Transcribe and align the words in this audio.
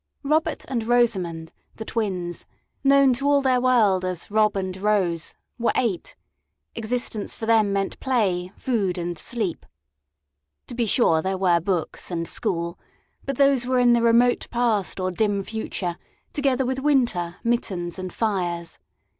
Robert 0.23 0.65
and 0.67 0.83
Rosamond, 0.87 1.53
the 1.75 1.85
twins 1.85 2.47
known 2.83 3.13
to 3.13 3.27
all 3.27 3.39
their 3.39 3.61
world 3.61 4.03
as 4.03 4.31
"Rob" 4.31 4.55
and 4.55 4.75
"Rose" 4.77 5.35
were 5.59 5.71
eight; 5.75 6.15
existence 6.73 7.35
for 7.35 7.45
them 7.45 7.71
meant 7.71 7.99
play, 7.99 8.51
food, 8.57 8.97
and 8.97 9.19
sleep. 9.19 9.63
To 10.65 10.73
be 10.73 10.87
sure, 10.87 11.21
there 11.21 11.37
were 11.37 11.59
books 11.59 12.09
and 12.09 12.27
school; 12.27 12.79
but 13.25 13.37
those 13.37 13.67
were 13.67 13.77
in 13.77 13.93
the 13.93 14.01
remote 14.01 14.47
past 14.49 14.99
or 14.99 15.11
dim 15.11 15.43
future 15.43 15.97
together 16.33 16.65
with 16.65 16.79
winter, 16.79 17.35
mittens, 17.43 17.99
and 17.99 18.11
fires. 18.11 18.79